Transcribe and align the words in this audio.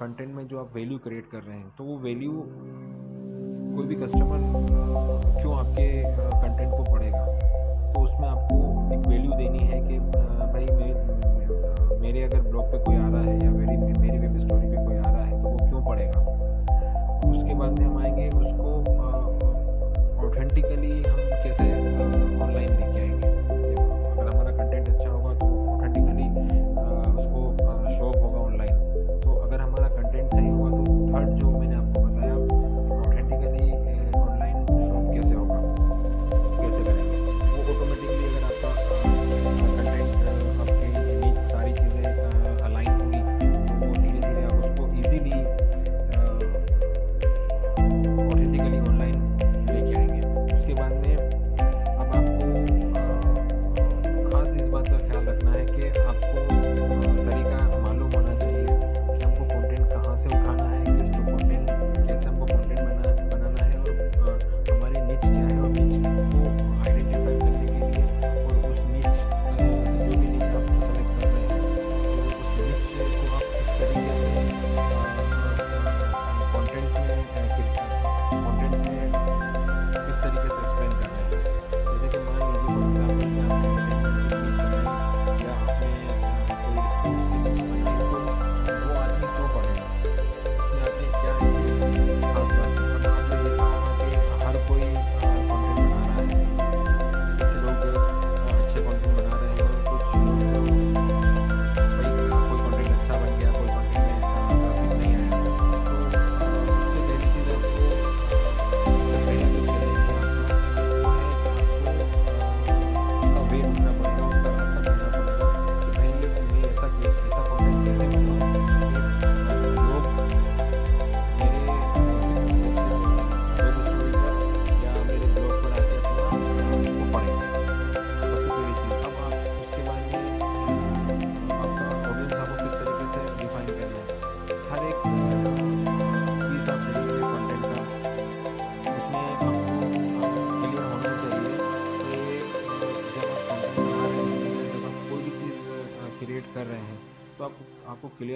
Content 0.00 0.34
में 0.34 0.46
जो 0.48 0.58
आप 0.58 0.74
वैल्यू 0.74 0.98
क्रिएट 0.98 1.30
कर 1.30 1.42
रहे 1.42 1.58
हैं 1.58 1.70
तो 1.78 1.84
वो 1.84 1.98
वैल्यू 1.98 2.32
कोई 3.76 3.86
भी 3.86 3.94
कस्टमर 3.96 4.40
क्यों 5.40 5.54
आपके 5.58 5.86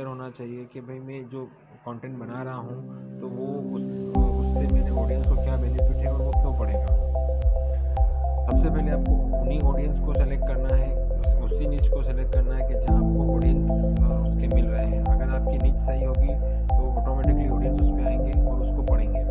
होना 0.04 0.30
चाहिए 0.30 0.64
कि 0.64 0.80
भाई 0.80 0.98
मैं 0.98 1.28
जो 1.28 1.44
कंटेंट 1.86 2.18
बना 2.18 2.42
रहा 2.42 2.54
हूँ 2.54 3.20
तो 3.20 3.28
वो 3.28 3.46
उस 3.76 3.82
उससे 4.38 4.66
मेरे 4.74 4.90
ऑडियंस 4.90 5.26
को 5.26 5.34
क्या 5.34 5.56
बेनिफिट 5.56 5.96
है 5.96 6.12
और 6.12 6.22
वो 6.22 6.30
क्यों 6.30 6.52
पड़ेगा 6.58 6.86
सबसे 8.50 8.70
पहले 8.70 8.90
आपको 8.90 9.12
उन्हीं 9.40 9.60
ऑडियंस 9.60 10.00
को 10.00 10.14
सेलेक्ट 10.14 10.46
करना 10.48 10.74
है, 10.74 10.88
उसी 11.44 11.66
नीच 11.66 11.88
को 11.88 12.02
सेलेक्ट 12.02 12.32
करना 12.32 12.54
है 12.54 12.68
कि 12.68 12.74
जहाँ 12.74 12.96
आपको 12.96 13.34
ऑडियंस 13.34 13.70
उसके 13.70 14.54
मिल 14.54 14.66
रहे 14.66 14.86
हैं। 14.86 15.04
अगर 15.04 15.28
आपकी 15.28 15.58
नीच 15.58 15.80
सही 15.80 16.04
होगी 16.04 16.34
तो 16.68 16.90
ऑटोमेटिकली 17.00 17.48
ऑडियंस 17.48 17.80
उस 17.80 17.88
पर 17.88 18.06
आएँगे 18.06 18.32
और 18.50 18.60
उसको 18.60 18.82
पढ़ेंगे। 18.82 19.22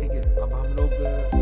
ठीक 0.00 0.10
है, 0.10 0.42
अब 0.42 0.52
हम 0.52 0.66
लोग 0.76 1.39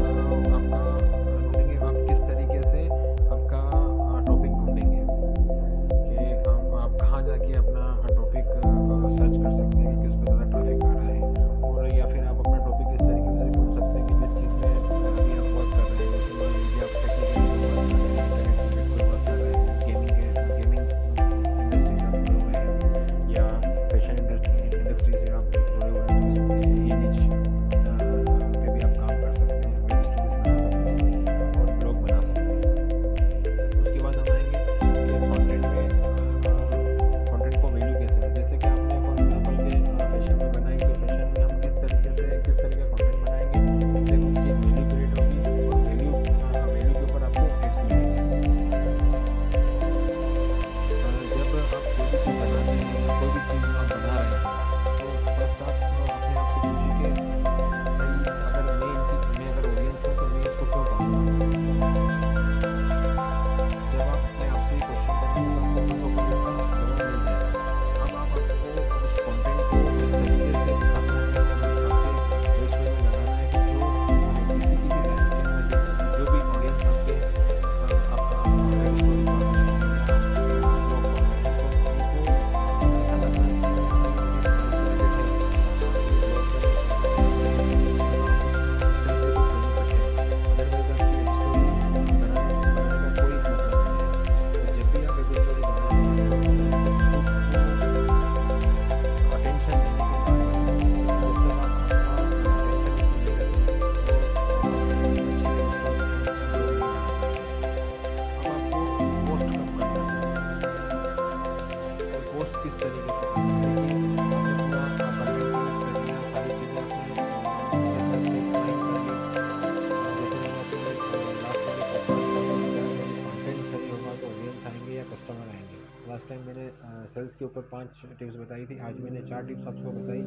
सेल्स 127.38 127.44
के 127.44 127.44
ऊपर 127.44 127.62
पाँच 127.72 127.88
टिप्स 128.18 128.36
बताई 128.36 128.64
थी। 128.66 128.78
आज 128.82 129.00
मैंने 129.00 129.20
चार 129.28 129.42
टिप्स 129.46 129.66
आपको 129.66 129.90
बताई 129.92 130.22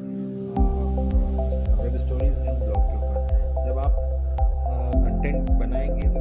वेब 1.82 1.96
स्टोरीज 1.98 2.38
एंड 2.38 2.58
ब्लॉग 2.58 2.82
के 2.82 2.96
ऊपर। 2.96 3.16
जब 3.66 3.78
आप 3.78 3.94
कंटेंट 4.96 5.50
बनाएँगे 5.60 6.08
तो 6.08 6.20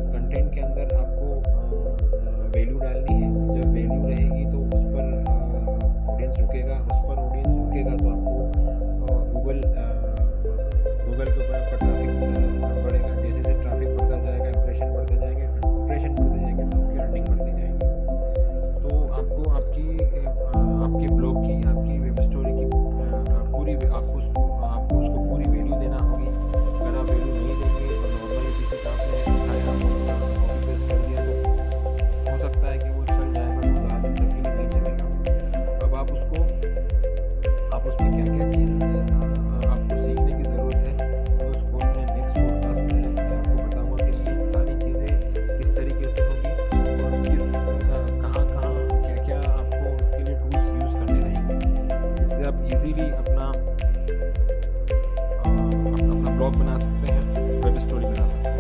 बना 56.62 56.78
सकते 56.78 57.12
हैं 57.12 57.22
वेब 57.64 57.80
स्टोरी 57.80 58.06
बना 58.06 58.26
सकते 58.26 58.50
हैं। 58.50 58.51